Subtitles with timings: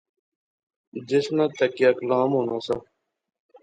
[1.09, 2.75] جس نا تکیہ کلام ہونا سا